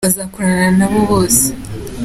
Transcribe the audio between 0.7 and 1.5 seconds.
na bo bose.